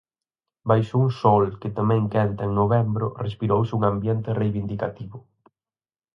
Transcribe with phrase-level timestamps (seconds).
[0.69, 5.17] Baixo un sol que tamén quenta en novembro, respirouse un ambiente reivindicativo.